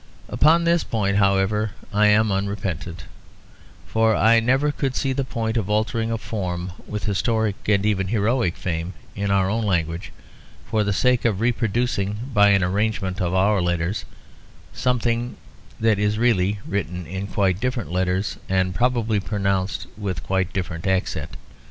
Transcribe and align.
Upon 0.29 0.63
this 0.63 0.83
point, 0.83 1.17
however, 1.17 1.73
I 1.93 2.07
am 2.07 2.31
unrepentant; 2.31 3.03
for 3.85 4.15
I 4.15 4.39
never 4.39 4.71
could 4.71 4.95
see 4.95 5.13
the 5.13 5.23
point 5.23 5.57
of 5.57 5.69
altering 5.69 6.11
a 6.11 6.17
form 6.17 6.71
with 6.87 7.03
historic 7.03 7.55
and 7.67 7.85
even 7.85 8.07
heroic 8.07 8.57
fame 8.57 8.93
in 9.15 9.29
our 9.29 9.47
own 9.47 9.63
language, 9.63 10.11
for 10.65 10.83
the 10.83 10.91
sake 10.91 11.23
of 11.23 11.39
reproducing 11.39 12.19
by 12.33 12.47
an 12.49 12.63
arrangement 12.63 13.21
of 13.21 13.35
our 13.35 13.61
letters 13.61 14.03
something 14.73 15.37
that 15.79 15.99
is 15.99 16.17
really 16.17 16.57
written 16.67 17.05
in 17.05 17.27
quite 17.27 17.59
different 17.59 17.91
letters, 17.91 18.37
and 18.49 18.73
probably 18.73 19.19
pronounced 19.19 19.85
with 19.95 20.23
quite 20.23 20.49
a 20.49 20.53
different 20.53 20.87
accent. 20.87 21.37